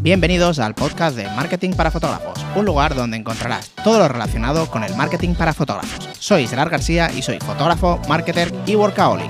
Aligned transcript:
Bienvenidos 0.00 0.60
al 0.60 0.76
podcast 0.76 1.16
de 1.16 1.24
Marketing 1.24 1.72
para 1.72 1.90
Fotógrafos, 1.90 2.38
un 2.54 2.64
lugar 2.64 2.94
donde 2.94 3.16
encontrarás 3.16 3.74
todo 3.82 3.98
lo 3.98 4.06
relacionado 4.06 4.70
con 4.70 4.84
el 4.84 4.94
marketing 4.94 5.34
para 5.34 5.52
fotógrafos. 5.52 6.08
Soy 6.20 6.46
Gerard 6.46 6.70
García 6.70 7.10
y 7.12 7.20
soy 7.20 7.40
fotógrafo, 7.40 8.00
marketer 8.08 8.54
y 8.64 8.76
workaholic. 8.76 9.28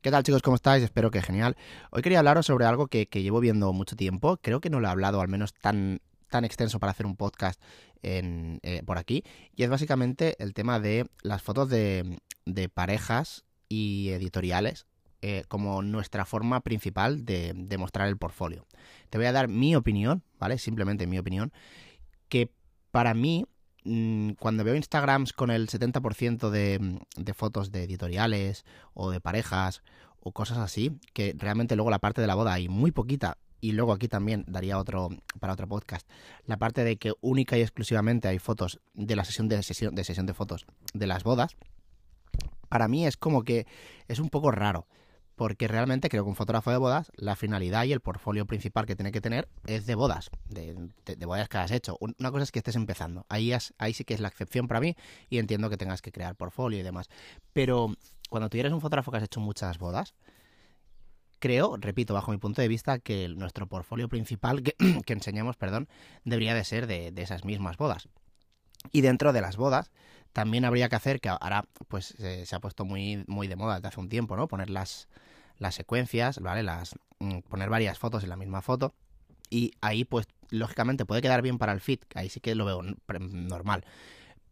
¿Qué 0.00 0.10
tal 0.12 0.22
chicos? 0.22 0.40
¿Cómo 0.40 0.54
estáis? 0.54 0.84
Espero 0.84 1.10
que 1.10 1.20
genial. 1.20 1.56
Hoy 1.90 2.02
quería 2.02 2.20
hablaros 2.20 2.46
sobre 2.46 2.64
algo 2.64 2.86
que, 2.86 3.06
llevo 3.06 3.40
viendo 3.40 3.72
mucho 3.72 3.96
tiempo. 3.96 4.36
Creo 4.40 4.60
que 4.60 4.70
no 4.70 4.78
lo 4.78 4.86
he 4.86 4.90
hablado 4.92 5.20
al 5.20 5.26
menos 5.26 5.52
tan, 5.52 6.00
tan 6.30 6.44
extenso 6.44 6.78
para 6.78 6.92
hacer 6.92 7.06
un 7.06 7.16
podcast 7.16 7.60
eh, 8.04 8.82
por 8.86 8.98
aquí. 8.98 9.24
Y 9.56 9.64
es 9.64 9.68
básicamente 9.68 10.36
el 10.38 10.54
tema 10.54 10.78
de 10.78 11.06
las 11.22 11.42
fotos 11.42 11.68
de 11.68 12.20
parejas 12.72 13.44
y 13.68 14.10
editoriales 14.10 14.86
eh, 15.26 15.44
como 15.48 15.80
nuestra 15.80 16.26
forma 16.26 16.60
principal 16.60 17.24
de, 17.24 17.54
mostrar 17.78 18.08
el 18.08 18.18
portfolio. 18.18 18.66
Te 19.08 19.16
voy 19.16 19.26
a 19.26 19.32
dar 19.32 19.48
mi 19.48 19.74
opinión, 19.74 20.22
¿vale? 20.38 20.58
Simplemente 20.58 21.06
mi 21.06 21.18
opinión, 21.18 21.50
que 22.28 22.50
para 22.90 23.14
mí, 23.14 23.46
mm, 23.84 24.32
cuando 24.32 24.64
veo 24.64 24.74
Instagrams 24.74 25.32
con 25.32 25.50
el 25.50 25.70
70% 25.70 26.50
de, 26.50 27.00
de 27.16 27.32
fotos 27.32 27.72
de 27.72 27.84
editoriales 27.84 28.66
o 28.92 29.10
de 29.10 29.22
parejas 29.22 29.82
o 30.20 30.32
cosas 30.32 30.58
así, 30.58 31.00
que 31.14 31.34
realmente 31.38 31.74
luego 31.74 31.90
la 31.90 32.00
parte 32.00 32.20
de 32.20 32.26
la 32.26 32.34
boda 32.34 32.52
hay 32.52 32.68
muy 32.68 32.90
poquita 32.90 33.38
y 33.62 33.72
luego 33.72 33.94
aquí 33.94 34.08
también 34.08 34.44
daría 34.46 34.76
otro 34.76 35.08
para 35.40 35.54
otro 35.54 35.66
podcast 35.66 36.06
la 36.44 36.58
parte 36.58 36.84
de 36.84 36.98
que 36.98 37.14
única 37.22 37.56
y 37.56 37.62
exclusivamente 37.62 38.28
hay 38.28 38.38
fotos 38.38 38.78
de 38.92 39.16
la 39.16 39.24
sesión 39.24 39.48
de 39.48 39.62
sesión 39.62 39.94
de 39.94 40.04
sesión 40.04 40.26
de 40.26 40.34
fotos 40.34 40.66
de 40.92 41.06
las 41.06 41.24
bodas 41.24 41.56
para 42.68 42.88
mí 42.88 43.06
es 43.06 43.16
como 43.16 43.42
que 43.42 43.66
es 44.06 44.18
un 44.18 44.28
poco 44.28 44.50
raro 44.50 44.86
porque 45.36 45.68
realmente 45.68 46.08
creo 46.08 46.24
que 46.24 46.30
un 46.30 46.36
fotógrafo 46.36 46.70
de 46.70 46.76
bodas, 46.76 47.10
la 47.16 47.36
finalidad 47.36 47.84
y 47.84 47.92
el 47.92 48.00
portfolio 48.00 48.46
principal 48.46 48.86
que 48.86 48.94
tiene 48.94 49.12
que 49.12 49.20
tener 49.20 49.48
es 49.66 49.86
de 49.86 49.94
bodas, 49.94 50.30
de, 50.48 50.76
bodas 51.26 51.48
que 51.48 51.58
has 51.58 51.70
hecho. 51.70 51.96
Una 52.00 52.30
cosa 52.30 52.44
es 52.44 52.52
que 52.52 52.60
estés 52.60 52.76
empezando, 52.76 53.26
ahí, 53.28 53.52
ahí 53.78 53.94
sí 53.94 54.04
que 54.04 54.14
es 54.14 54.20
la 54.20 54.28
excepción 54.28 54.68
para 54.68 54.80
mí 54.80 54.96
y 55.28 55.38
entiendo 55.38 55.70
que 55.70 55.76
tengas 55.76 56.02
que 56.02 56.12
crear 56.12 56.36
portfolio 56.36 56.78
y 56.78 56.82
demás. 56.82 57.08
Pero 57.52 57.94
cuando 58.30 58.48
tú 58.48 58.58
eres 58.58 58.72
un 58.72 58.80
fotógrafo 58.80 59.10
que 59.10 59.16
has 59.18 59.24
hecho 59.24 59.40
muchas 59.40 59.78
bodas, 59.78 60.14
creo, 61.40 61.76
repito, 61.78 62.14
bajo 62.14 62.30
mi 62.30 62.38
punto 62.38 62.62
de 62.62 62.68
vista, 62.68 62.98
que 62.98 63.28
nuestro 63.28 63.66
portfolio 63.66 64.08
principal 64.08 64.62
que, 64.62 64.74
enseñamos, 65.12 65.56
perdón, 65.56 65.88
debería 66.24 66.54
de 66.54 66.64
ser 66.64 66.86
de, 66.86 67.12
esas 67.16 67.44
mismas 67.44 67.76
bodas. 67.76 68.08
Y 68.92 69.00
dentro 69.00 69.32
de 69.32 69.40
las 69.40 69.56
bodas, 69.56 69.90
también 70.32 70.64
habría 70.64 70.88
que 70.88 70.96
hacer, 70.96 71.20
que 71.20 71.28
ahora 71.28 71.64
pues 71.88 72.14
se 72.16 72.56
ha 72.56 72.60
puesto 72.60 72.84
muy, 72.84 73.24
muy 73.26 73.46
de 73.46 73.56
moda 73.56 73.74
desde 73.76 73.88
hace 73.88 74.00
un 74.00 74.08
tiempo, 74.08 74.36
¿no? 74.36 74.48
Poner 74.48 74.70
las, 74.70 75.08
las 75.58 75.74
secuencias, 75.74 76.40
¿vale? 76.40 76.62
Las, 76.62 76.94
mm, 77.18 77.40
poner 77.40 77.70
varias 77.70 77.98
fotos 77.98 78.22
en 78.22 78.30
la 78.30 78.36
misma 78.36 78.62
foto. 78.62 78.94
Y 79.50 79.72
ahí, 79.80 80.04
pues, 80.04 80.26
lógicamente 80.50 81.04
puede 81.04 81.22
quedar 81.22 81.42
bien 81.42 81.58
para 81.58 81.72
el 81.72 81.80
feed, 81.80 82.00
ahí 82.14 82.28
sí 82.28 82.40
que 82.40 82.54
lo 82.54 82.64
veo 82.64 82.82
normal. 82.82 83.84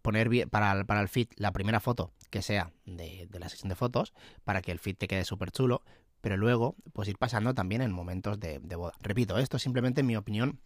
Poner 0.03 0.29
bien 0.29 0.49
para, 0.51 0.85
para 0.85 1.01
el 1.01 1.09
feed 1.09 1.29
la 1.37 1.53
primera 1.53 1.81
foto 1.81 2.13
que 2.33 2.41
sea 2.41 2.73
de, 2.87 3.29
la 3.39 3.51
sesión 3.51 3.69
de 3.69 3.75
fotos, 3.75 4.15
para 4.43 4.63
que 4.63 4.73
el 4.73 4.79
feed 4.79 4.97
te 4.97 5.07
quede 5.07 5.25
súper 5.25 5.53
chulo, 5.53 5.83
pero 6.23 6.39
luego, 6.39 6.77
pues 6.95 7.07
ir 7.09 7.19
pasando 7.19 7.55
también 7.55 7.83
en 7.83 7.93
momentos 7.93 8.41
de, 8.41 8.59
boda. 8.59 8.95
Repito, 9.01 9.39
esto 9.39 9.59
es 9.59 9.63
simplemente 9.63 10.03
mi 10.03 10.17
opinión 10.17 10.59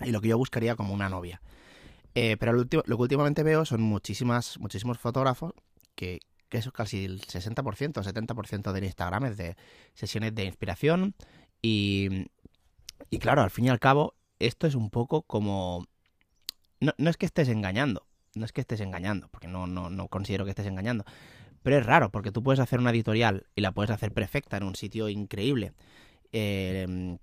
y 0.00 0.12
lo 0.12 0.20
que 0.20 0.28
yo 0.28 0.38
buscaría 0.38 0.76
como 0.76 0.94
una 0.94 1.08
novia. 1.08 1.42
Eh, 2.14 2.36
pero 2.38 2.52
lo, 2.52 2.62
lo, 2.62 2.96
que 2.96 3.02
últimamente 3.02 3.42
veo 3.42 3.64
son 3.64 3.82
muchísimas, 3.82 4.58
muchísimos 4.60 4.98
fotógrafos 4.98 5.54
que, 5.96 6.20
que 6.52 6.58
es 6.58 6.70
casi 6.70 7.06
el 7.06 7.22
60%, 7.22 7.64
70% 7.64 8.72
del 8.72 8.84
Instagram 8.84 9.24
es 9.24 9.38
de 9.38 9.56
sesiones 9.94 10.34
de 10.34 10.44
inspiración 10.44 11.14
y, 11.62 12.28
y 13.08 13.18
claro, 13.20 13.40
al 13.40 13.50
fin 13.50 13.64
y 13.64 13.68
al 13.70 13.80
cabo, 13.80 14.16
esto 14.38 14.66
es 14.66 14.74
un 14.74 14.90
poco 14.90 15.22
como... 15.22 15.86
No, 16.78 16.92
no 16.98 17.08
es 17.08 17.16
que 17.16 17.24
estés 17.24 17.48
engañando, 17.48 18.06
no 18.34 18.44
es 18.44 18.52
que 18.52 18.60
estés 18.60 18.80
engañando, 18.80 19.28
porque 19.28 19.48
no, 19.48 19.66
no, 19.66 19.88
no 19.88 20.08
considero 20.08 20.44
que 20.44 20.50
estés 20.50 20.66
engañando, 20.66 21.06
pero 21.62 21.78
es 21.78 21.86
raro, 21.86 22.10
porque 22.10 22.32
tú 22.32 22.42
puedes 22.42 22.60
hacer 22.60 22.80
una 22.80 22.90
editorial 22.90 23.46
y 23.56 23.62
la 23.62 23.72
puedes 23.72 23.90
hacer 23.90 24.12
perfecta 24.12 24.58
en 24.58 24.64
un 24.64 24.74
sitio 24.74 25.08
increíble, 25.08 25.72
eh, 26.32 27.16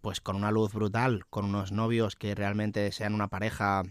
pues 0.00 0.20
con 0.20 0.36
una 0.36 0.52
luz 0.52 0.72
brutal, 0.72 1.26
con 1.28 1.46
unos 1.46 1.72
novios 1.72 2.14
que 2.14 2.36
realmente 2.36 2.92
sean 2.92 3.14
una 3.14 3.26
pareja 3.26 3.82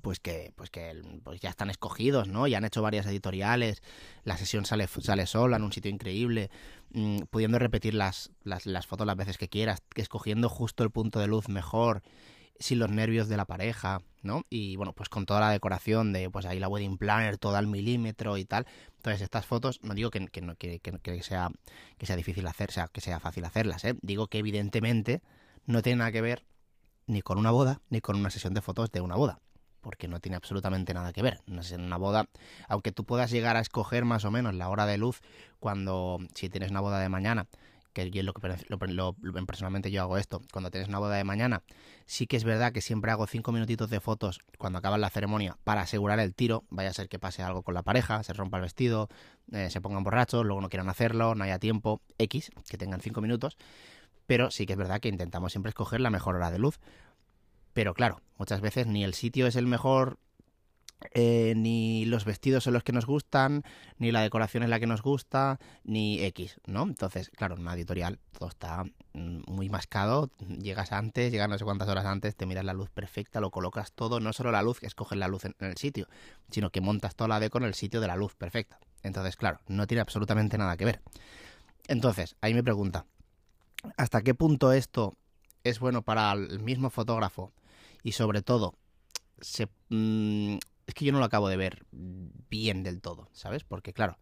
pues 0.00 0.20
que, 0.20 0.52
pues 0.56 0.70
que 0.70 1.02
pues 1.22 1.40
ya 1.40 1.50
están 1.50 1.70
escogidos, 1.70 2.28
¿no? 2.28 2.46
Ya 2.46 2.58
han 2.58 2.64
hecho 2.64 2.82
varias 2.82 3.06
editoriales, 3.06 3.82
la 4.24 4.36
sesión 4.36 4.64
sale, 4.64 4.86
sale 4.86 5.26
sola 5.26 5.56
en 5.56 5.64
un 5.64 5.72
sitio 5.72 5.90
increíble, 5.90 6.50
mm, 6.92 7.22
pudiendo 7.30 7.58
repetir 7.58 7.94
las, 7.94 8.30
las, 8.42 8.66
las, 8.66 8.86
fotos 8.86 9.06
las 9.06 9.16
veces 9.16 9.38
que 9.38 9.48
quieras, 9.48 9.82
escogiendo 9.96 10.48
justo 10.48 10.84
el 10.84 10.90
punto 10.90 11.20
de 11.20 11.26
luz 11.26 11.48
mejor, 11.48 12.02
sin 12.58 12.78
los 12.78 12.90
nervios 12.90 13.28
de 13.28 13.36
la 13.36 13.44
pareja, 13.44 14.02
¿no? 14.22 14.44
Y 14.48 14.76
bueno, 14.76 14.92
pues 14.92 15.08
con 15.08 15.26
toda 15.26 15.40
la 15.40 15.50
decoración 15.50 16.12
de, 16.12 16.30
pues 16.30 16.46
ahí 16.46 16.60
la 16.60 16.68
wedding 16.68 16.96
planner, 16.96 17.38
todo 17.38 17.56
al 17.56 17.66
milímetro 17.66 18.36
y 18.38 18.44
tal. 18.44 18.66
Entonces, 18.96 19.22
estas 19.22 19.46
fotos, 19.46 19.80
no 19.82 19.94
digo 19.94 20.10
que, 20.10 20.26
que, 20.28 20.56
que, 20.56 20.78
que 20.78 21.22
sea, 21.22 21.50
que 21.98 22.06
sea 22.06 22.16
difícil 22.16 22.46
hacer, 22.46 22.70
sea, 22.70 22.88
que 22.88 23.00
sea 23.00 23.20
fácil 23.20 23.44
hacerlas, 23.44 23.84
¿eh? 23.84 23.94
Digo 24.02 24.28
que 24.28 24.38
evidentemente 24.38 25.22
no 25.66 25.82
tiene 25.82 25.98
nada 25.98 26.12
que 26.12 26.20
ver 26.20 26.44
ni 27.06 27.22
con 27.22 27.38
una 27.38 27.50
boda, 27.50 27.80
ni 27.90 28.00
con 28.00 28.16
una 28.16 28.30
sesión 28.30 28.54
de 28.54 28.62
fotos 28.62 28.90
de 28.92 29.00
una 29.00 29.16
boda 29.16 29.40
porque 29.82 30.08
no 30.08 30.20
tiene 30.20 30.36
absolutamente 30.36 30.94
nada 30.94 31.12
que 31.12 31.22
ver. 31.22 31.40
En 31.46 31.80
una 31.82 31.98
boda, 31.98 32.26
aunque 32.68 32.92
tú 32.92 33.04
puedas 33.04 33.30
llegar 33.30 33.56
a 33.56 33.60
escoger 33.60 34.04
más 34.04 34.24
o 34.24 34.30
menos 34.30 34.54
la 34.54 34.68
hora 34.70 34.86
de 34.86 34.96
luz 34.96 35.20
cuando, 35.60 36.18
si 36.34 36.48
tienes 36.48 36.70
una 36.70 36.80
boda 36.80 36.98
de 37.00 37.08
mañana, 37.08 37.46
que 37.92 38.10
yo 38.10 38.22
lo 38.22 38.32
que 38.32 38.40
personalmente 39.46 39.90
yo 39.90 40.02
hago 40.02 40.16
esto, 40.16 40.40
cuando 40.50 40.70
tienes 40.70 40.88
una 40.88 40.98
boda 40.98 41.16
de 41.16 41.24
mañana, 41.24 41.62
sí 42.06 42.26
que 42.26 42.36
es 42.36 42.44
verdad 42.44 42.72
que 42.72 42.80
siempre 42.80 43.10
hago 43.10 43.26
cinco 43.26 43.52
minutitos 43.52 43.90
de 43.90 44.00
fotos 44.00 44.40
cuando 44.58 44.78
acaba 44.78 44.98
la 44.98 45.10
ceremonia 45.10 45.58
para 45.64 45.82
asegurar 45.82 46.18
el 46.20 46.34
tiro, 46.34 46.64
vaya 46.70 46.90
a 46.90 46.94
ser 46.94 47.08
que 47.08 47.18
pase 47.18 47.42
algo 47.42 47.62
con 47.62 47.74
la 47.74 47.82
pareja, 47.82 48.22
se 48.22 48.32
rompa 48.32 48.56
el 48.56 48.62
vestido, 48.62 49.08
eh, 49.52 49.68
se 49.70 49.80
pongan 49.80 50.04
borrachos, 50.04 50.44
luego 50.44 50.60
no 50.60 50.68
quieran 50.68 50.88
hacerlo, 50.88 51.34
no 51.34 51.44
haya 51.44 51.58
tiempo, 51.58 52.00
X, 52.18 52.50
que 52.68 52.78
tengan 52.78 53.00
cinco 53.00 53.20
minutos, 53.20 53.58
pero 54.26 54.50
sí 54.50 54.66
que 54.66 54.72
es 54.72 54.78
verdad 54.78 55.00
que 55.00 55.08
intentamos 55.08 55.52
siempre 55.52 55.70
escoger 55.70 56.00
la 56.00 56.10
mejor 56.10 56.36
hora 56.36 56.50
de 56.50 56.58
luz. 56.58 56.80
Pero 57.72 57.94
claro, 57.94 58.20
muchas 58.38 58.60
veces 58.60 58.86
ni 58.86 59.04
el 59.04 59.14
sitio 59.14 59.46
es 59.46 59.56
el 59.56 59.66
mejor, 59.66 60.18
eh, 61.12 61.54
ni 61.56 62.04
los 62.04 62.24
vestidos 62.24 62.64
son 62.64 62.74
los 62.74 62.84
que 62.84 62.92
nos 62.92 63.06
gustan, 63.06 63.64
ni 63.98 64.12
la 64.12 64.20
decoración 64.20 64.62
es 64.62 64.68
la 64.68 64.78
que 64.78 64.86
nos 64.86 65.02
gusta, 65.02 65.58
ni 65.84 66.22
X, 66.24 66.60
¿no? 66.66 66.82
Entonces, 66.84 67.30
claro, 67.30 67.54
en 67.54 67.62
una 67.62 67.74
editorial 67.74 68.18
todo 68.38 68.48
está 68.48 68.84
mm, 69.12 69.42
muy 69.46 69.68
mascado, 69.68 70.30
llegas 70.38 70.92
antes, 70.92 71.32
llegas 71.32 71.48
no 71.48 71.58
sé 71.58 71.64
cuántas 71.64 71.88
horas 71.88 72.06
antes, 72.06 72.36
te 72.36 72.46
miras 72.46 72.64
la 72.64 72.72
luz 72.74 72.90
perfecta, 72.90 73.40
lo 73.40 73.50
colocas 73.50 73.92
todo, 73.92 74.20
no 74.20 74.32
solo 74.32 74.52
la 74.52 74.62
luz, 74.62 74.80
que 74.80 74.86
escoges 74.86 75.18
la 75.18 75.28
luz 75.28 75.44
en, 75.44 75.54
el 75.60 75.76
sitio, 75.76 76.08
sino 76.50 76.70
que 76.70 76.80
montas 76.80 77.16
toda 77.16 77.28
la 77.28 77.40
deco 77.40 77.58
en 77.58 77.64
el 77.64 77.74
sitio 77.74 78.00
de 78.00 78.06
la 78.06 78.16
luz 78.16 78.34
perfecta. 78.34 78.78
Entonces, 79.02 79.36
claro, 79.36 79.60
no 79.66 79.86
tiene 79.86 80.00
absolutamente 80.00 80.58
nada 80.58 80.76
que 80.76 80.84
ver. 80.84 81.00
Entonces, 81.88 82.36
ahí 82.40 82.54
me 82.54 82.62
pregunta, 82.62 83.06
¿hasta 83.96 84.22
qué 84.22 84.34
punto 84.34 84.72
esto 84.72 85.16
es 85.64 85.80
bueno 85.80 86.02
para 86.02 86.32
el 86.32 86.60
mismo 86.60 86.90
fotógrafo 86.90 87.52
y 88.02 88.12
sobre 88.12 88.42
todo, 88.42 88.74
se, 89.40 89.68
mm, 89.88 90.56
es 90.86 90.94
que 90.94 91.04
yo 91.04 91.12
no 91.12 91.18
lo 91.18 91.24
acabo 91.24 91.48
de 91.48 91.56
ver 91.56 91.84
bien 91.92 92.82
del 92.82 93.00
todo, 93.00 93.28
¿sabes? 93.32 93.64
Porque 93.64 93.92
claro, 93.92 94.18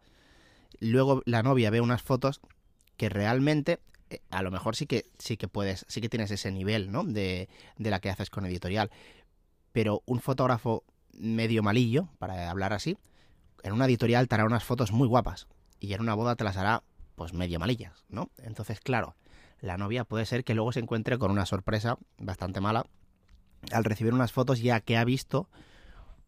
luego 0.79 1.21
la 1.25 1.43
novia 1.43 1.69
ve 1.69 1.81
unas 1.81 2.01
fotos 2.01 2.41
que 2.97 3.09
realmente 3.09 3.79
eh, 4.09 4.21
a 4.29 4.43
lo 4.43 4.51
mejor 4.51 4.75
sí 4.75 4.85
que 4.85 5.05
sí 5.17 5.37
que 5.37 5.47
puedes, 5.47 5.85
sí 5.87 6.01
que 6.01 6.09
tienes 6.09 6.31
ese 6.31 6.51
nivel, 6.51 6.91
¿no? 6.91 7.03
De, 7.03 7.49
de 7.77 7.89
la 7.89 7.99
que 7.99 8.09
haces 8.09 8.29
con 8.29 8.45
editorial. 8.45 8.91
Pero 9.71 10.03
un 10.05 10.19
fotógrafo 10.19 10.83
medio 11.13 11.63
malillo, 11.63 12.09
para 12.19 12.49
hablar 12.49 12.73
así, 12.73 12.97
en 13.63 13.73
una 13.73 13.85
editorial 13.85 14.27
te 14.27 14.35
hará 14.35 14.45
unas 14.45 14.63
fotos 14.63 14.91
muy 14.91 15.07
guapas. 15.07 15.47
Y 15.79 15.93
en 15.93 16.01
una 16.01 16.13
boda 16.13 16.35
te 16.35 16.43
las 16.43 16.57
hará, 16.57 16.83
pues 17.15 17.33
medio 17.33 17.59
malillas, 17.59 18.05
¿no? 18.09 18.29
Entonces, 18.37 18.79
claro, 18.79 19.15
la 19.59 19.77
novia 19.77 20.03
puede 20.03 20.25
ser 20.25 20.43
que 20.43 20.53
luego 20.53 20.71
se 20.71 20.79
encuentre 20.79 21.17
con 21.17 21.31
una 21.31 21.45
sorpresa 21.45 21.97
bastante 22.17 22.61
mala 22.61 22.85
al 23.71 23.83
recibir 23.83 24.13
unas 24.13 24.31
fotos 24.31 24.61
ya 24.61 24.79
que 24.79 24.97
ha 24.97 25.03
visto 25.03 25.49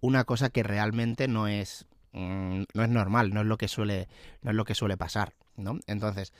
una 0.01 0.23
cosa 0.25 0.49
que 0.49 0.63
realmente 0.63 1.27
no 1.27 1.47
es 1.47 1.85
mm, 2.11 2.63
no 2.73 2.83
es 2.83 2.89
normal, 2.89 3.33
no 3.33 3.41
es 3.41 3.47
lo 3.47 3.57
que 3.57 3.67
suele 3.67 4.07
no 4.41 4.51
es 4.51 4.55
lo 4.55 4.65
que 4.65 4.75
suele 4.75 4.97
pasar, 4.97 5.33
¿no? 5.55 5.79
Entonces, 5.87 6.33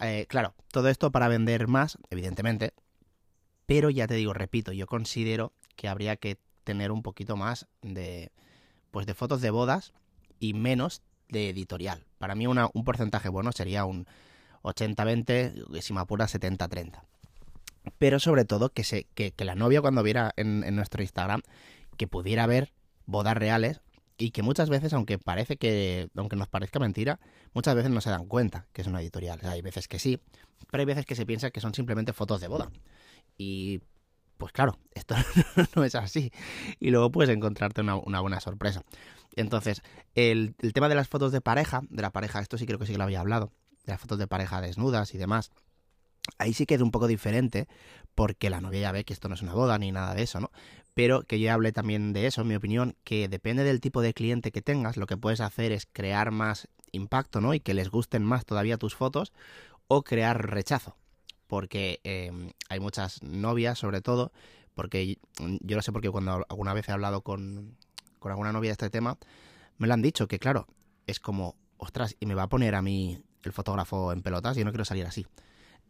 eh, 0.00 0.26
claro, 0.28 0.54
todo 0.72 0.88
esto 0.88 1.10
para 1.10 1.28
vender 1.28 1.68
más, 1.68 1.98
evidentemente, 2.10 2.74
pero 3.66 3.90
ya 3.90 4.06
te 4.06 4.14
digo, 4.14 4.32
repito, 4.32 4.72
yo 4.72 4.86
considero 4.86 5.52
que 5.76 5.88
habría 5.88 6.16
que 6.16 6.38
tener 6.64 6.90
un 6.90 7.02
poquito 7.02 7.36
más 7.36 7.66
de 7.82 8.32
pues 8.90 9.06
de 9.06 9.14
fotos 9.14 9.40
de 9.40 9.50
bodas 9.50 9.92
y 10.40 10.54
menos 10.54 11.02
de 11.28 11.50
editorial. 11.50 12.06
Para 12.18 12.34
mí 12.34 12.46
una, 12.46 12.68
un 12.72 12.84
porcentaje 12.84 13.28
bueno 13.28 13.52
sería 13.52 13.84
un 13.84 14.06
80-20, 14.62 15.80
si 15.80 15.92
me 15.92 16.00
apura 16.00 16.26
70-30 16.26 17.02
pero 17.98 18.18
sobre 18.20 18.44
todo 18.44 18.70
que, 18.70 18.84
se, 18.84 19.04
que, 19.14 19.32
la 19.38 19.54
novia 19.54 19.80
cuando 19.80 20.02
viera 20.02 20.32
en, 20.36 20.74
nuestro 20.74 21.02
Instagram, 21.02 21.42
que 21.96 22.06
pudiera 22.06 22.46
ver 22.46 22.72
bodas 23.06 23.36
reales 23.36 23.80
y 24.18 24.30
que 24.30 24.42
muchas 24.42 24.70
veces, 24.70 24.92
aunque 24.92 25.18
parece 25.18 25.56
que, 25.56 26.08
aunque 26.16 26.36
nos 26.36 26.48
parezca 26.48 26.78
mentira, 26.78 27.20
muchas 27.52 27.74
veces 27.74 27.90
no 27.90 28.00
se 28.00 28.10
dan 28.10 28.26
cuenta 28.26 28.66
que 28.72 28.82
es 28.82 28.88
una 28.88 29.00
editorial. 29.00 29.40
hay 29.44 29.62
veces 29.62 29.88
que 29.88 29.98
sí, 29.98 30.20
pero 30.70 30.82
hay 30.82 30.86
veces 30.86 31.06
que 31.06 31.14
se 31.14 31.26
piensa 31.26 31.50
que 31.50 31.60
son 31.60 31.74
simplemente 31.74 32.12
fotos 32.12 32.40
de 32.40 32.48
boda. 32.48 32.70
Y 33.36 33.80
pues 34.38 34.52
claro, 34.52 34.78
esto 34.94 35.14
no 35.74 35.84
es 35.84 35.94
así. 35.94 36.32
Y 36.80 36.90
luego 36.90 37.10
puedes 37.10 37.34
encontrarte 37.34 37.80
una, 37.82 38.20
buena 38.20 38.40
sorpresa. 38.40 38.82
Entonces, 39.34 39.82
el, 40.14 40.54
el, 40.60 40.72
tema 40.72 40.88
de 40.88 40.94
las 40.94 41.08
fotos 41.08 41.32
de 41.32 41.40
pareja, 41.40 41.82
de 41.90 42.02
la 42.02 42.10
pareja, 42.10 42.40
esto 42.40 42.56
sí 42.56 42.66
creo 42.66 42.78
que 42.78 42.86
sí 42.86 42.92
que 42.92 42.98
lo 42.98 43.04
había 43.04 43.20
hablado, 43.20 43.52
de 43.84 43.92
las 43.92 44.00
fotos 44.00 44.18
de 44.18 44.26
pareja 44.26 44.60
desnudas 44.60 45.14
y 45.14 45.18
demás. 45.18 45.52
Ahí 46.38 46.52
sí 46.52 46.66
que 46.66 46.74
es 46.74 46.80
un 46.80 46.90
poco 46.90 47.06
diferente, 47.06 47.68
porque 48.14 48.50
la 48.50 48.60
novia 48.60 48.80
ya 48.80 48.92
ve 48.92 49.04
que 49.04 49.12
esto 49.12 49.28
no 49.28 49.34
es 49.34 49.42
una 49.42 49.54
boda 49.54 49.78
ni 49.78 49.92
nada 49.92 50.14
de 50.14 50.22
eso, 50.22 50.40
¿no? 50.40 50.50
Pero 50.94 51.22
que 51.22 51.38
yo 51.38 51.52
hablé 51.52 51.72
también 51.72 52.12
de 52.12 52.26
eso, 52.26 52.40
en 52.40 52.48
mi 52.48 52.54
opinión, 52.54 52.96
que 53.04 53.28
depende 53.28 53.64
del 53.64 53.80
tipo 53.80 54.00
de 54.00 54.14
cliente 54.14 54.50
que 54.50 54.62
tengas, 54.62 54.96
lo 54.96 55.06
que 55.06 55.16
puedes 55.16 55.40
hacer 55.40 55.72
es 55.72 55.86
crear 55.86 56.30
más 56.30 56.68
impacto, 56.92 57.40
¿no? 57.40 57.52
Y 57.54 57.60
que 57.60 57.74
les 57.74 57.90
gusten 57.90 58.24
más 58.24 58.46
todavía 58.46 58.78
tus 58.78 58.94
fotos, 58.94 59.32
o 59.88 60.02
crear 60.02 60.50
rechazo. 60.50 60.96
Porque 61.46 62.00
em, 62.02 62.52
hay 62.68 62.80
muchas 62.80 63.22
novias, 63.22 63.78
sobre 63.78 64.00
todo, 64.00 64.32
porque 64.74 65.18
yo 65.38 65.76
lo 65.76 65.82
sé 65.82 65.92
porque 65.92 66.10
cuando 66.10 66.44
alguna 66.48 66.74
vez 66.74 66.88
he 66.88 66.92
hablado 66.92 67.22
con, 67.22 67.76
con 68.18 68.32
alguna 68.32 68.52
novia 68.52 68.70
de 68.70 68.72
este 68.72 68.90
tema, 68.90 69.18
me 69.78 69.86
lo 69.86 69.94
han 69.94 70.02
dicho, 70.02 70.26
que 70.28 70.38
claro, 70.38 70.66
es 71.06 71.20
como, 71.20 71.56
ostras, 71.76 72.16
y 72.20 72.26
me 72.26 72.34
va 72.34 72.44
a 72.44 72.48
poner 72.48 72.74
a 72.74 72.82
mí 72.82 73.22
el 73.42 73.52
fotógrafo 73.52 74.12
en 74.12 74.22
pelotas, 74.22 74.56
yo 74.56 74.64
no 74.64 74.72
quiero 74.72 74.84
salir 74.84 75.06
así. 75.06 75.26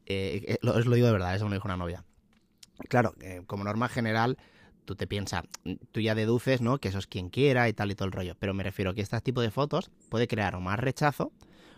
Eh, 0.07 0.45
eh, 0.47 0.59
lo, 0.63 0.75
os 0.75 0.87
lo 0.87 0.95
digo 0.95 1.07
de 1.07 1.13
verdad, 1.13 1.35
eso 1.35 1.45
me 1.45 1.51
lo 1.51 1.57
dijo 1.57 1.69
una 1.69 1.77
novia. 1.77 2.05
Claro, 2.89 3.15
eh, 3.21 3.43
como 3.47 3.65
norma 3.65 3.89
general, 3.89 4.39
tú 4.85 4.95
te 4.97 5.07
piensas, 5.07 5.45
tú 5.93 6.01
ya 6.01 6.15
deduces, 6.15 6.61
¿no? 6.61 6.79
Que 6.79 6.89
eso 6.89 6.99
es 6.99 7.07
quien 7.07 7.31
quiera 7.31 7.69
y 7.69 7.73
tal 7.73 7.91
y 7.91 7.95
todo 7.95 8.07
el 8.07 8.13
rollo. 8.13 8.37
Pero 8.39 8.55
me 8.55 8.63
refiero 8.63 8.91
a 8.91 8.95
que 8.95 9.01
este 9.01 9.21
tipo 9.21 9.41
de 9.41 9.51
fotos 9.51 9.91
puede 10.09 10.29
crear 10.29 10.55
o 10.55 10.61
más 10.61 10.79
rechazo 10.79 11.33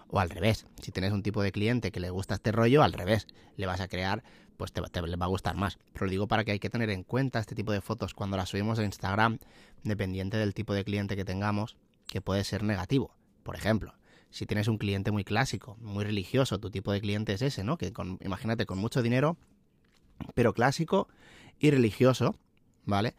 o 0.09 0.21
al 0.21 0.31
revés. 0.31 0.67
Si 0.83 0.93
tienes 0.93 1.13
un 1.13 1.23
tipo 1.23 1.43
de 1.43 1.53
cliente 1.53 1.91
que 1.91 2.01
le 2.01 2.11
gusta 2.11 2.35
este 2.35 2.53
rollo, 2.53 2.83
al 2.83 2.93
revés, 2.93 3.27
le 3.57 3.67
vas 3.67 3.81
a 3.81 3.89
crear, 3.89 4.23
pues 4.57 4.73
te, 4.73 4.81
va 4.81 5.27
a 5.27 5.29
gustar 5.29 5.57
más. 5.57 5.79
Pero 5.93 6.07
lo 6.07 6.11
digo 6.11 6.29
para 6.29 6.45
que 6.45 6.53
hay 6.53 6.59
que 6.59 6.71
tener 6.71 6.91
en 6.91 7.05
cuenta 7.05 7.39
este 7.39 7.55
tipo 7.55 7.73
de 7.73 7.81
fotos 7.81 8.15
cuando 8.15 8.37
las 8.37 8.49
subimos 8.49 8.79
a 8.79 8.85
Instagram, 8.85 9.39
dependiente 9.85 10.37
del 10.37 10.55
tipo 10.55 10.75
de 10.75 10.85
cliente 10.85 11.17
que 11.17 11.25
tengamos, 11.25 11.77
que 12.07 12.21
puede 12.21 12.45
ser 12.45 12.63
negativo. 12.63 13.15
Por 13.43 13.57
ejemplo, 13.57 13.95
si 14.31 14.47
tienes 14.47 14.69
un 14.69 14.79
cliente 14.79 15.11
muy 15.11 15.25
clásico, 15.25 15.77
muy 15.81 16.05
religioso, 16.05 16.59
tu 16.59 16.71
tipo 16.71 16.93
de 16.93 17.01
cliente 17.01 17.33
es 17.33 17.43
ese, 17.43 17.65
¿no? 17.65 17.79
Que 17.79 17.93
con, 17.93 18.19
imagínate 18.23 18.67
con 18.67 18.79
mucho 18.79 19.03
dinero, 19.03 19.37
pero 20.35 20.53
clásico 20.53 21.09
y 21.59 21.71
religioso, 21.71 22.37
¿vale? 22.85 23.15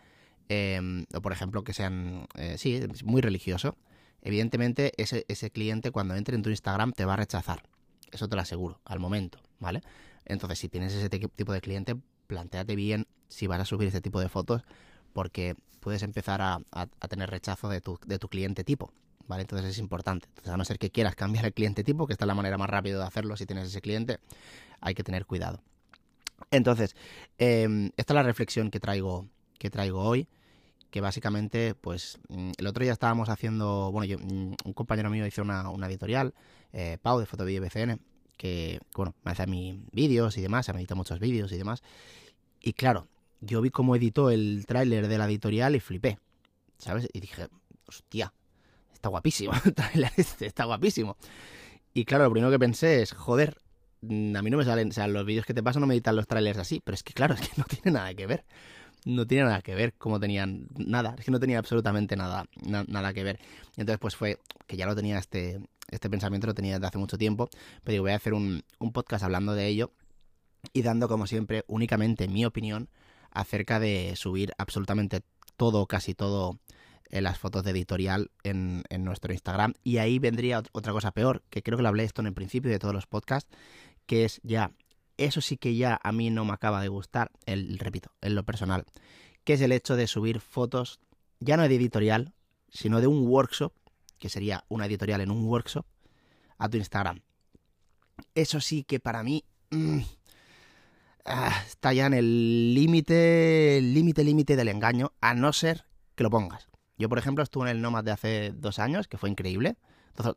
Em, 0.49 1.05
o 1.13 1.21
por 1.21 1.31
ejemplo 1.31 1.63
que 1.63 1.73
sean, 1.73 2.27
eh, 2.35 2.57
sí, 2.57 2.81
muy 3.03 3.21
religioso. 3.21 3.77
Evidentemente 4.21 4.93
ese, 4.97 5.51
cliente 5.51 5.91
cuando 5.91 6.15
entre 6.15 6.35
en 6.35 6.41
tu 6.43 6.49
Instagram 6.49 6.91
te 6.91 7.05
va 7.05 7.13
a 7.13 7.17
rechazar. 7.17 7.63
Eso 8.11 8.27
te 8.27 8.35
lo 8.35 8.41
aseguro, 8.41 8.81
al 8.85 8.99
momento, 8.99 9.39
¿vale? 9.59 9.81
Entonces 10.25 10.59
si 10.59 10.69
tienes 10.69 10.93
ese 10.93 11.09
tipo 11.09 11.53
de 11.53 11.61
cliente, 11.61 11.95
planteate 12.27 12.75
bien 12.75 13.07
si 13.27 13.47
vas 13.47 13.59
a 13.59 13.65
subir 13.65 13.87
este 13.87 14.01
tipo 14.01 14.19
de 14.19 14.29
fotos 14.29 14.63
porque 15.13 15.55
puedes 15.79 16.03
empezar 16.03 16.41
a, 16.41 16.59
a 16.71 17.07
tener 17.07 17.29
rechazo 17.29 17.69
de 17.69 17.81
tu, 17.81 17.99
de 18.05 18.19
tu 18.19 18.27
cliente 18.27 18.63
tipo. 18.63 18.91
¿Vale? 19.29 19.43
Entonces 19.43 19.69
es 19.69 19.77
importante. 19.77 20.27
Entonces, 20.27 20.51
a 20.51 20.57
no 20.57 20.65
ser 20.65 20.77
que 20.77 20.89
quieras 20.89 21.15
cambiar 21.15 21.45
el 21.45 21.53
cliente 21.53 21.83
tipo, 21.83 22.07
que 22.07 22.13
esta 22.13 22.25
es 22.25 22.27
la 22.27 22.35
manera 22.35 22.57
más 22.57 22.69
rápida 22.69 22.97
de 22.97 23.05
hacerlo 23.05 23.37
si 23.37 23.45
tienes 23.45 23.67
ese 23.67 23.79
cliente, 23.79 24.19
hay 24.81 24.95
que 24.95 25.03
tener 25.03 25.25
cuidado. 25.25 25.61
Entonces, 26.51 26.95
em, 27.37 27.91
esta 27.95 28.13
es 28.13 28.15
la 28.15 28.23
reflexión 28.23 28.71
que 28.71 28.79
traigo, 28.79 29.27
que 29.59 29.69
traigo 29.69 30.01
hoy, 30.01 30.27
que 30.89 30.99
básicamente, 30.99 31.75
pues, 31.75 32.19
mm, 32.29 32.51
el 32.57 32.67
otro 32.67 32.83
día 32.83 32.91
estábamos 32.91 33.29
haciendo, 33.29 33.91
bueno, 33.91 34.05
yo, 34.05 34.17
mm, 34.17 34.55
un 34.65 34.73
compañero 34.73 35.09
mío 35.11 35.25
hizo 35.27 35.43
una, 35.43 35.87
editorial, 35.87 36.33
eh, 36.73 36.97
Pau, 37.01 37.19
de 37.19 37.27
Fotovideo 37.27 37.61
BCN, 37.61 37.99
que, 38.35 38.79
bueno, 38.95 39.13
me 39.23 39.31
hace 39.31 39.43
a 39.43 39.45
mí 39.47 39.83
vídeos 39.91 40.37
y 40.37 40.41
demás, 40.41 40.65
se 40.65 40.73
me 40.73 40.79
edita 40.79 40.95
muchos 40.95 41.19
vídeos 41.19 41.51
y 41.51 41.57
demás. 41.57 41.83
Y 42.61 42.73
claro, 42.73 43.07
yo 43.41 43.61
vi 43.61 43.69
cómo 43.69 43.95
editó 43.95 44.31
el 44.31 44.65
tráiler 44.65 45.07
de 45.07 45.17
la 45.17 45.25
editorial 45.25 45.75
y 45.75 45.79
flipé, 45.79 46.17
¿sabes? 46.77 47.07
Y 47.13 47.19
dije, 47.19 47.47
hostia, 47.87 48.33
está 48.99 49.09
guapísimo, 49.09 49.53
está 50.41 50.65
guapísimo. 50.65 51.15
Y 51.93 52.05
claro, 52.05 52.25
lo 52.25 52.31
primero 52.31 52.51
que 52.51 52.59
pensé 52.59 53.01
es, 53.01 53.13
joder, 53.13 53.57
mm, 54.01 54.35
a 54.35 54.41
mí 54.41 54.49
no 54.49 54.57
me 54.57 54.65
salen, 54.65 54.89
o 54.89 54.91
sea, 54.91 55.07
los 55.07 55.25
vídeos 55.25 55.45
que 55.45 55.53
te 55.53 55.63
paso 55.63 55.79
no 55.79 55.87
me 55.87 55.93
editan 55.93 56.15
los 56.15 56.27
trailers 56.27 56.59
así, 56.59 56.81
pero 56.83 56.95
es 56.95 57.03
que 57.03 57.13
claro, 57.13 57.33
es 57.39 57.41
que 57.41 57.49
no 57.57 57.63
tiene 57.63 57.91
nada 57.91 58.13
que 58.13 58.27
ver. 58.27 58.45
No 59.05 59.25
tiene 59.25 59.45
nada 59.45 59.61
que 59.61 59.75
ver 59.75 59.93
cómo 59.97 60.19
tenían 60.19 60.67
nada, 60.75 61.15
es 61.17 61.23
que 61.23 61.31
no 61.31 61.39
tenía 61.39 61.57
absolutamente 61.57 62.17
nada, 62.17 62.45
nada 62.61 63.13
que 63.13 63.23
ver. 63.23 63.39
Y 63.77 63.81
entonces 63.81 63.97
pues 63.99 64.17
fue 64.17 64.39
que 64.67 64.75
ya 64.75 64.85
lo 64.85 64.93
tenía 64.93 65.17
este, 65.17 65.61
este 65.89 66.09
pensamiento, 66.09 66.47
lo 66.47 66.53
tenía 66.53 66.73
desde 66.73 66.87
hace 66.87 66.97
mucho 66.97 67.17
tiempo, 67.17 67.49
pero 67.83 67.93
digo, 67.93 68.03
voy 68.03 68.11
a 68.11 68.17
hacer 68.17 68.33
un, 68.33 68.61
un 68.77 68.91
podcast 68.91 69.23
hablando 69.23 69.53
de 69.53 69.67
ello 69.67 69.93
y 70.73 70.81
dando 70.81 71.07
como 71.07 71.27
siempre 71.27 71.63
únicamente 71.67 72.27
mi 72.27 72.43
opinión 72.45 72.89
acerca 73.31 73.79
de 73.79 74.13
subir 74.17 74.51
absolutamente 74.57 75.21
todo, 75.55 75.85
casi 75.85 76.13
todo 76.13 76.59
en 77.09 77.23
las 77.23 77.39
fotos 77.39 77.63
de 77.63 77.71
editorial 77.71 78.31
en, 78.43 78.83
nuestro 78.99 79.33
Instagram. 79.33 79.73
Y 79.83 79.97
ahí 79.97 80.19
vendría 80.19 80.61
otra 80.71 80.93
cosa 80.93 81.11
peor, 81.11 81.43
que 81.49 81.63
creo 81.63 81.77
que 81.77 81.83
lo 81.83 81.89
hablé 81.89 82.03
esto 82.03 82.21
en 82.21 82.27
el 82.27 82.33
principio 82.33 82.71
de 82.71 82.79
todos 82.79 82.93
los 82.93 83.07
podcasts, 83.07 83.49
que 84.05 84.25
es 84.25 84.39
ya, 84.43 84.71
eso 85.17 85.41
sí 85.41 85.57
que 85.57 85.75
ya 85.75 85.99
a 86.03 86.11
mí 86.11 86.29
no 86.29 86.45
me 86.45 86.53
acaba 86.53 86.81
de 86.81 86.87
gustar, 86.87 87.31
el, 87.45 87.77
repito, 87.79 88.11
en 88.21 88.35
lo 88.35 88.43
personal, 88.43 88.85
que 89.43 89.53
es 89.53 89.61
el 89.61 89.71
hecho 89.71 89.95
de 89.95 90.07
subir 90.07 90.39
fotos, 90.39 90.99
ya 91.39 91.57
no 91.57 91.67
de 91.67 91.75
editorial, 91.75 92.33
sino 92.69 93.01
de 93.01 93.07
un 93.07 93.27
workshop, 93.27 93.73
que 94.19 94.29
sería 94.29 94.65
una 94.67 94.85
editorial 94.85 95.21
en 95.21 95.31
un 95.31 95.45
workshop, 95.45 95.85
a 96.57 96.69
tu 96.69 96.77
Instagram. 96.77 97.21
Eso 98.35 98.59
sí 98.59 98.83
que 98.83 98.99
para 98.99 99.23
mí 99.23 99.45
mm, 99.71 99.99
ah, 101.25 101.63
está 101.65 101.93
ya 101.93 102.05
en 102.05 102.13
el 102.13 102.73
límite, 102.73 103.79
límite, 103.81 104.23
límite 104.23 104.55
del 104.55 104.67
engaño, 104.67 105.13
a 105.21 105.33
no 105.33 105.53
ser 105.53 105.85
que 106.15 106.23
lo 106.23 106.29
pongas. 106.29 106.69
Yo, 106.99 107.09
por 107.09 107.17
ejemplo, 107.17 107.43
estuve 107.43 107.69
en 107.69 107.77
el 107.77 107.81
Nomad 107.81 108.03
de 108.03 108.11
hace 108.11 108.51
dos 108.51 108.77
años, 108.77 109.07
que 109.07 109.17
fue 109.17 109.29
increíble. 109.29 109.77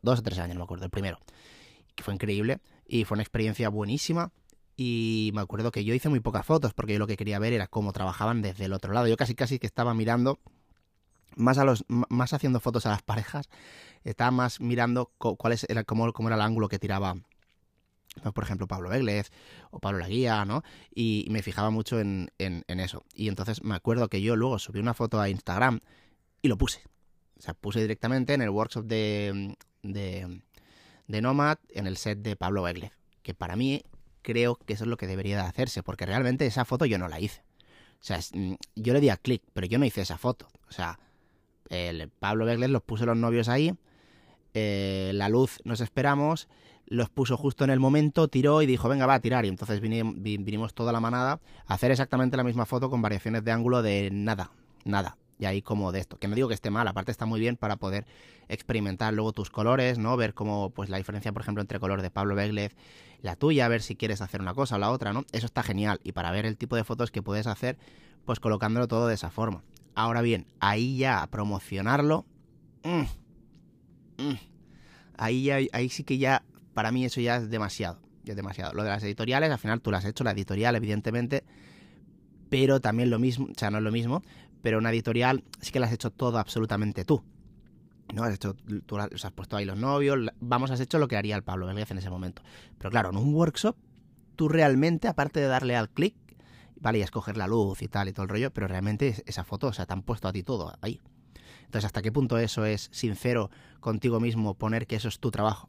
Dos, 0.01 0.19
o 0.19 0.23
tres 0.23 0.39
años, 0.39 0.55
no 0.55 0.61
me 0.61 0.63
acuerdo, 0.63 0.85
el 0.85 0.89
primero. 0.89 1.19
Que 1.93 2.03
fue 2.03 2.13
increíble 2.13 2.59
y 2.87 3.03
fue 3.03 3.15
una 3.15 3.21
experiencia 3.21 3.69
buenísima. 3.69 4.31
Y 4.75 5.31
me 5.35 5.41
acuerdo 5.41 5.71
que 5.71 5.83
yo 5.83 5.93
hice 5.93 6.09
muy 6.09 6.21
pocas 6.21 6.45
fotos 6.45 6.73
porque 6.73 6.93
yo 6.93 6.99
lo 6.99 7.05
que 7.05 7.17
quería 7.17 7.37
ver 7.37 7.53
era 7.53 7.67
cómo 7.67 7.91
trabajaban 7.91 8.41
desde 8.41 8.65
el 8.65 8.73
otro 8.73 8.93
lado. 8.93 9.07
Yo 9.07 9.17
casi 9.17 9.35
casi 9.35 9.59
que 9.59 9.67
estaba 9.67 9.93
mirando 9.93 10.39
más 11.35 11.57
a 11.57 11.65
los 11.65 11.83
más 11.87 12.33
haciendo 12.33 12.59
fotos 12.59 12.85
a 12.85 12.89
las 12.89 13.01
parejas, 13.01 13.49
estaba 14.03 14.31
más 14.31 14.61
mirando 14.61 15.11
cuál 15.17 15.53
es 15.53 15.65
era 15.67 15.83
cómo, 15.83 16.11
cómo 16.13 16.29
era 16.29 16.35
el 16.35 16.41
ángulo 16.41 16.69
que 16.69 16.79
tiraba 16.79 17.15
por 18.33 18.43
ejemplo, 18.43 18.67
Pablo 18.67 18.89
Vélez 18.89 19.31
o 19.71 19.79
Pablo 19.79 19.99
Laguía, 19.99 20.45
¿no? 20.45 20.63
Y 20.93 21.25
me 21.29 21.41
fijaba 21.41 21.69
mucho 21.71 21.99
en, 21.99 22.31
eso. 22.37 23.03
Y 23.13 23.27
entonces 23.27 23.63
me 23.63 23.75
acuerdo 23.75 24.07
que 24.07 24.21
yo 24.21 24.35
luego 24.35 24.59
subí 24.59 24.79
una 24.79 24.93
foto 24.93 25.19
a 25.19 25.29
Instagram 25.29 25.81
y 26.43 26.49
lo 26.49 26.57
puse. 26.57 26.81
O 27.39 27.41
sea, 27.41 27.55
puse 27.55 27.81
directamente 27.81 28.33
en 28.33 28.43
el 28.43 28.51
workshop 28.51 28.85
de, 28.85 29.57
de, 29.81 30.41
de 31.07 31.21
Nomad, 31.21 31.57
en 31.69 31.87
el 31.87 31.97
set 31.97 32.19
de 32.19 32.35
Pablo 32.35 32.61
Beglev, 32.61 32.91
que 33.23 33.33
para 33.33 33.55
mí 33.55 33.83
creo 34.21 34.55
que 34.55 34.73
eso 34.73 34.83
es 34.83 34.89
lo 34.89 34.97
que 34.97 35.07
debería 35.07 35.37
de 35.37 35.43
hacerse, 35.43 35.81
porque 35.81 36.05
realmente 36.05 36.45
esa 36.45 36.65
foto 36.65 36.85
yo 36.85 36.99
no 36.99 37.07
la 37.07 37.19
hice. 37.19 37.41
O 37.95 38.05
sea, 38.05 38.19
mm, 38.33 38.53
yo 38.75 38.93
le 38.93 38.99
di 38.99 39.09
a 39.09 39.17
clic, 39.17 39.41
pero 39.53 39.65
yo 39.65 39.79
no 39.79 39.85
hice 39.85 40.01
esa 40.01 40.17
foto. 40.17 40.47
O 40.69 40.71
sea, 40.71 40.99
el 41.69 42.09
Pablo 42.09 42.45
Beglev 42.45 42.69
los 42.69 42.83
puso 42.83 43.05
los 43.05 43.17
novios 43.17 43.49
ahí, 43.49 43.73
eh, 44.53 45.11
la 45.15 45.29
luz 45.29 45.59
nos 45.63 45.81
esperamos, 45.81 46.47
los 46.85 47.09
puso 47.09 47.37
justo 47.37 47.63
en 47.63 47.69
el 47.71 47.79
momento, 47.79 48.27
tiró 48.27 48.61
y 48.61 48.65
dijo, 48.65 48.89
venga, 48.89 49.05
va 49.05 49.15
a 49.15 49.21
tirar. 49.21 49.45
Y 49.45 49.47
entonces 49.47 49.79
vinimos, 49.79 50.15
vinimos 50.21 50.73
toda 50.73 50.91
la 50.91 50.99
manada 50.99 51.39
a 51.65 51.73
hacer 51.73 51.91
exactamente 51.91 52.37
la 52.37 52.43
misma 52.43 52.65
foto 52.65 52.89
con 52.89 53.01
variaciones 53.01 53.43
de 53.45 53.51
ángulo 53.51 53.81
de 53.81 54.09
nada, 54.11 54.51
nada 54.83 55.17
y 55.39 55.45
ahí 55.45 55.61
como 55.61 55.91
de 55.91 55.99
esto. 55.99 56.17
Que 56.17 56.27
no 56.27 56.35
digo 56.35 56.47
que 56.47 56.53
esté 56.53 56.69
mal, 56.69 56.87
aparte 56.87 57.11
está 57.11 57.25
muy 57.25 57.39
bien 57.39 57.57
para 57.57 57.77
poder 57.77 58.05
experimentar 58.47 59.13
luego 59.13 59.33
tus 59.33 59.49
colores, 59.49 59.97
¿no? 59.97 60.15
Ver 60.17 60.33
cómo, 60.33 60.69
pues 60.71 60.89
la 60.89 60.97
diferencia, 60.97 61.31
por 61.31 61.41
ejemplo, 61.41 61.61
entre 61.61 61.79
color 61.79 62.01
de 62.01 62.09
Pablo 62.09 62.35
Beglez, 62.35 62.75
la 63.21 63.35
tuya, 63.35 63.67
ver 63.67 63.81
si 63.81 63.95
quieres 63.95 64.21
hacer 64.21 64.41
una 64.41 64.53
cosa 64.53 64.75
o 64.75 64.79
la 64.79 64.91
otra, 64.91 65.13
¿no? 65.13 65.25
Eso 65.31 65.45
está 65.45 65.63
genial. 65.63 65.99
Y 66.03 66.11
para 66.11 66.31
ver 66.31 66.45
el 66.45 66.57
tipo 66.57 66.75
de 66.75 66.83
fotos 66.83 67.11
que 67.11 67.21
puedes 67.21 67.47
hacer, 67.47 67.77
pues 68.25 68.39
colocándolo 68.39 68.87
todo 68.87 69.07
de 69.07 69.15
esa 69.15 69.29
forma. 69.29 69.63
Ahora 69.95 70.21
bien, 70.21 70.47
ahí 70.59 70.97
ya 70.97 71.25
promocionarlo. 71.27 72.25
Mm, 72.83 74.23
mm, 74.23 74.37
ahí, 75.17 75.43
ya, 75.43 75.57
ahí 75.71 75.89
sí 75.89 76.03
que 76.03 76.17
ya, 76.17 76.43
para 76.73 76.91
mí 76.91 77.05
eso 77.05 77.21
ya 77.21 77.37
es 77.37 77.49
demasiado. 77.49 77.99
Ya 78.23 78.33
es 78.33 78.37
demasiado. 78.37 78.73
Lo 78.73 78.83
de 78.83 78.89
las 78.89 79.03
editoriales, 79.03 79.51
al 79.51 79.59
final 79.59 79.81
tú 79.81 79.91
lo 79.91 79.97
has 79.97 80.05
hecho, 80.05 80.23
la 80.23 80.31
editorial, 80.31 80.75
evidentemente 80.75 81.43
pero 82.53 82.79
también 82.79 83.09
lo 83.09 83.17
mismo, 83.17 83.47
o 83.51 83.57
sea, 83.57 83.71
no 83.71 83.79
es 83.79 83.83
lo 83.83 83.91
mismo, 83.91 84.21
pero 84.63 84.77
una 84.77 84.91
editorial 84.91 85.43
sí 85.59 85.71
que 85.73 85.79
la 85.81 85.87
has 85.87 85.93
hecho 85.93 86.09
todo 86.09 86.39
absolutamente 86.39 87.03
tú. 87.03 87.21
¿no? 88.13 88.23
Has 88.23 88.33
hecho, 88.33 88.55
tú 88.85 88.97
has 88.97 89.31
puesto 89.35 89.57
ahí 89.57 89.65
los 89.65 89.77
novios, 89.77 90.17
vamos, 90.39 90.71
has 90.71 90.79
hecho 90.79 90.99
lo 90.99 91.09
que 91.09 91.17
haría 91.17 91.35
el 91.35 91.43
Pablo 91.43 91.67
Vélez 91.67 91.91
en 91.91 91.97
ese 91.97 92.09
momento. 92.09 92.41
Pero 92.77 92.89
claro, 92.89 93.09
en 93.09 93.17
un 93.17 93.35
workshop, 93.35 93.75
tú 94.37 94.47
realmente, 94.47 95.09
aparte 95.09 95.41
de 95.41 95.47
darle 95.47 95.75
al 95.75 95.89
clic, 95.89 96.15
vale, 96.77 96.99
y 96.99 97.01
escoger 97.01 97.35
la 97.35 97.45
luz 97.45 97.81
y 97.81 97.89
tal 97.89 98.07
y 98.07 98.13
todo 98.13 98.23
el 98.23 98.29
rollo, 98.29 98.53
pero 98.53 98.69
realmente 98.69 99.21
esa 99.25 99.43
foto, 99.43 99.67
o 99.67 99.73
sea, 99.73 99.85
te 99.85 99.91
han 99.91 100.01
puesto 100.01 100.29
a 100.29 100.31
ti 100.31 100.43
todo 100.43 100.73
ahí. 100.81 101.01
Entonces, 101.65 101.85
¿hasta 101.85 102.01
qué 102.01 102.13
punto 102.13 102.37
eso 102.37 102.63
es 102.63 102.87
sincero 102.93 103.49
contigo 103.81 104.21
mismo, 104.21 104.53
poner 104.53 104.87
que 104.87 104.95
eso 104.95 105.09
es 105.09 105.19
tu 105.19 105.29
trabajo? 105.29 105.67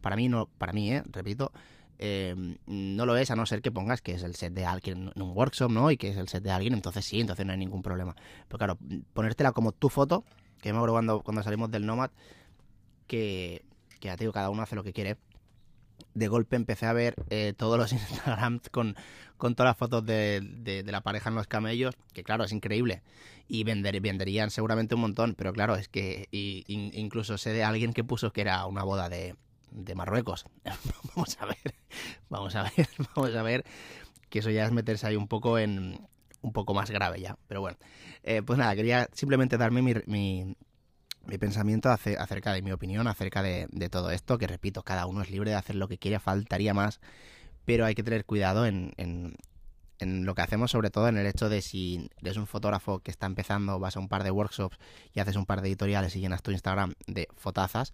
Para 0.00 0.14
mí 0.14 0.28
no, 0.28 0.46
para 0.58 0.72
mí, 0.72 0.92
¿eh? 0.92 1.02
repito, 1.10 1.50
eh, 1.98 2.34
no 2.66 3.06
lo 3.06 3.16
es 3.16 3.30
a 3.30 3.36
no 3.36 3.46
ser 3.46 3.62
que 3.62 3.70
pongas 3.70 4.02
que 4.02 4.12
es 4.12 4.22
el 4.22 4.34
set 4.34 4.52
de 4.52 4.64
alguien 4.64 5.12
en 5.14 5.22
un 5.22 5.36
workshop, 5.36 5.70
¿no? 5.70 5.90
Y 5.90 5.96
que 5.96 6.10
es 6.10 6.16
el 6.16 6.28
set 6.28 6.42
de 6.42 6.50
alguien, 6.50 6.74
entonces 6.74 7.04
sí, 7.04 7.20
entonces 7.20 7.46
no 7.46 7.52
hay 7.52 7.58
ningún 7.58 7.82
problema. 7.82 8.14
Pero 8.48 8.58
claro, 8.58 8.78
ponértela 9.12 9.52
como 9.52 9.72
tu 9.72 9.88
foto, 9.88 10.24
que 10.60 10.72
me 10.72 10.78
acuerdo 10.78 10.94
cuando, 10.94 11.20
cuando 11.22 11.42
salimos 11.42 11.70
del 11.70 11.86
Nomad, 11.86 12.10
que, 13.06 13.64
ya 14.00 14.16
te 14.16 14.24
digo, 14.24 14.32
cada 14.32 14.50
uno 14.50 14.62
hace 14.62 14.76
lo 14.76 14.84
que 14.84 14.92
quiere. 14.92 15.16
De 16.12 16.28
golpe 16.28 16.56
empecé 16.56 16.86
a 16.86 16.92
ver 16.92 17.14
eh, 17.30 17.54
todos 17.56 17.78
los 17.78 17.92
Instagrams 17.92 18.68
con, 18.70 18.96
con 19.36 19.54
todas 19.54 19.70
las 19.70 19.76
fotos 19.76 20.04
de, 20.04 20.40
de, 20.42 20.82
la 20.90 21.02
pareja 21.02 21.30
en 21.30 21.36
los 21.36 21.46
camellos, 21.46 21.94
que 22.12 22.22
claro, 22.22 22.44
es 22.44 22.52
increíble. 22.52 23.02
Y 23.48 23.64
vender, 23.64 24.00
venderían 24.00 24.50
seguramente 24.50 24.94
un 24.94 25.02
montón, 25.02 25.34
pero 25.36 25.52
claro, 25.52 25.76
es 25.76 25.88
que 25.88 26.26
y, 26.30 26.64
incluso 26.68 27.38
sé 27.38 27.52
de 27.52 27.64
alguien 27.64 27.92
que 27.92 28.04
puso 28.04 28.32
que 28.32 28.40
era 28.40 28.66
una 28.66 28.82
boda 28.82 29.08
de, 29.08 29.36
de 29.76 29.94
Marruecos. 29.94 30.46
vamos 31.14 31.36
a 31.40 31.46
ver, 31.46 31.74
vamos 32.28 32.56
a 32.56 32.62
ver, 32.64 32.88
vamos 33.14 33.34
a 33.34 33.42
ver, 33.42 33.64
que 34.28 34.40
eso 34.40 34.50
ya 34.50 34.64
es 34.64 34.72
meterse 34.72 35.06
ahí 35.06 35.16
un 35.16 35.28
poco 35.28 35.58
en 35.58 36.00
un 36.40 36.52
poco 36.52 36.74
más 36.74 36.90
grave 36.90 37.20
ya. 37.20 37.38
Pero 37.46 37.60
bueno, 37.60 37.78
eh, 38.22 38.42
pues 38.42 38.58
nada, 38.58 38.74
quería 38.74 39.08
simplemente 39.12 39.58
darme 39.58 39.82
mi, 39.82 39.94
mi, 40.06 40.56
mi 41.26 41.38
pensamiento 41.38 41.90
acerca 41.90 42.52
de 42.52 42.62
mi 42.62 42.72
opinión 42.72 43.06
acerca 43.08 43.42
de, 43.42 43.68
todo 43.90 44.10
esto, 44.10 44.38
que 44.38 44.46
repito, 44.46 44.82
cada 44.82 45.06
uno 45.06 45.22
es 45.22 45.30
libre 45.30 45.50
de 45.50 45.56
hacer 45.56 45.76
lo 45.76 45.88
que 45.88 45.98
quiera, 45.98 46.20
faltaría 46.20 46.72
más, 46.72 47.00
pero 47.64 47.84
hay 47.84 47.94
que 47.94 48.02
tener 48.02 48.24
cuidado 48.24 48.66
en, 48.66 48.92
en, 48.96 49.36
en, 49.98 50.24
lo 50.24 50.34
que 50.34 50.42
hacemos, 50.42 50.70
sobre 50.70 50.90
todo 50.90 51.08
en 51.08 51.18
el 51.18 51.26
hecho 51.26 51.48
de 51.48 51.62
si 51.62 52.10
eres 52.22 52.36
un 52.36 52.46
fotógrafo 52.46 53.00
que 53.00 53.10
está 53.10 53.26
empezando, 53.26 53.78
vas 53.78 53.96
a 53.96 54.00
un 54.00 54.08
par 54.08 54.24
de 54.24 54.30
workshops 54.30 54.78
y 55.12 55.20
haces 55.20 55.36
un 55.36 55.46
par 55.46 55.62
de 55.62 55.68
editoriales 55.68 56.14
y 56.16 56.20
llenas 56.20 56.42
tu 56.42 56.52
Instagram 56.52 56.94
de 57.06 57.28
fotazas, 57.36 57.92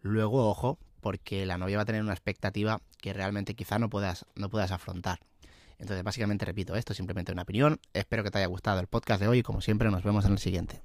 luego, 0.00 0.48
ojo, 0.48 0.78
porque 1.04 1.44
la 1.44 1.58
novia 1.58 1.76
va 1.76 1.82
a 1.82 1.84
tener 1.84 2.00
una 2.00 2.14
expectativa 2.14 2.80
que 3.02 3.12
realmente 3.12 3.54
quizá 3.54 3.78
no 3.78 3.90
puedas, 3.90 4.24
no 4.36 4.48
puedas 4.48 4.70
afrontar. 4.70 5.20
Entonces, 5.78 6.02
básicamente 6.02 6.46
repito, 6.46 6.76
esto 6.76 6.94
es 6.94 6.96
simplemente 6.96 7.30
una 7.30 7.42
opinión. 7.42 7.78
Espero 7.92 8.24
que 8.24 8.30
te 8.30 8.38
haya 8.38 8.46
gustado 8.46 8.80
el 8.80 8.86
podcast 8.86 9.20
de 9.20 9.28
hoy 9.28 9.40
y 9.40 9.42
como 9.42 9.60
siempre 9.60 9.90
nos 9.90 10.02
vemos 10.02 10.24
en 10.24 10.32
el 10.32 10.38
siguiente. 10.38 10.80